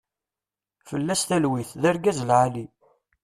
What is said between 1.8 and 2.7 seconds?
d argaz lɛali.